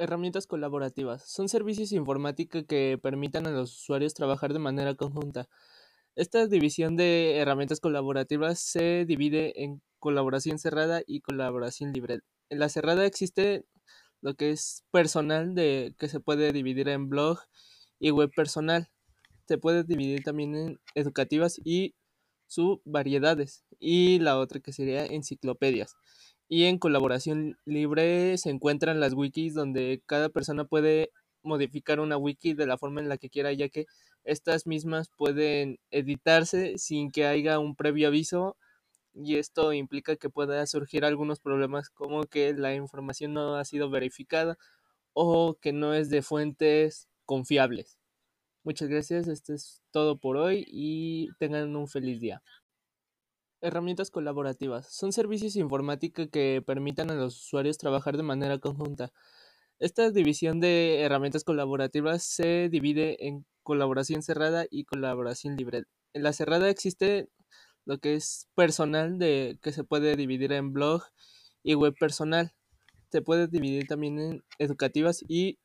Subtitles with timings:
[0.00, 1.30] Herramientas colaborativas.
[1.30, 5.46] Son servicios informáticos que permitan a los usuarios trabajar de manera conjunta.
[6.16, 12.20] Esta división de herramientas colaborativas se divide en colaboración cerrada y colaboración libre.
[12.48, 13.66] En la cerrada existe
[14.22, 17.38] lo que es personal, de, que se puede dividir en blog
[17.98, 18.88] y web personal.
[19.48, 21.94] Se puede dividir también en educativas y
[22.46, 23.66] subvariedades.
[23.78, 25.94] Y la otra que sería enciclopedias.
[26.50, 32.54] Y en colaboración libre se encuentran las wikis donde cada persona puede modificar una wiki
[32.54, 33.86] de la forma en la que quiera, ya que
[34.24, 38.56] estas mismas pueden editarse sin que haya un previo aviso
[39.14, 43.90] y esto implica que pueda surgir algunos problemas como que la información no ha sido
[43.90, 44.58] verificada
[45.14, 47.98] o que no es de fuentes confiables.
[48.64, 52.42] Muchas gracias, esto es todo por hoy y tengan un feliz día.
[53.62, 54.86] Herramientas colaborativas.
[54.90, 59.12] Son servicios informáticos que permitan a los usuarios trabajar de manera conjunta.
[59.78, 65.84] Esta división de herramientas colaborativas se divide en colaboración cerrada y colaboración libre.
[66.14, 67.28] En la cerrada existe
[67.84, 71.02] lo que es personal, de, que se puede dividir en blog
[71.62, 72.54] y web personal.
[73.12, 75.58] Se puede dividir también en educativas y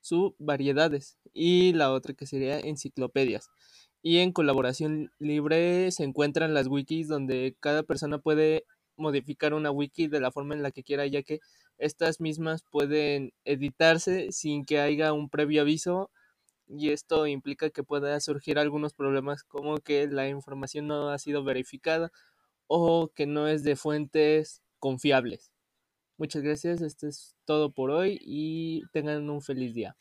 [0.00, 1.18] subvariedades.
[1.32, 3.50] Y la otra que sería enciclopedias.
[4.02, 8.64] Y en colaboración libre se encuentran las wikis donde cada persona puede
[8.96, 11.40] modificar una wiki de la forma en la que quiera, ya que
[11.78, 16.10] estas mismas pueden editarse sin que haya un previo aviso
[16.68, 21.42] y esto implica que pueda surgir algunos problemas como que la información no ha sido
[21.44, 22.12] verificada
[22.68, 25.52] o que no es de fuentes confiables.
[26.18, 29.96] Muchas gracias, esto es todo por hoy y tengan un feliz día.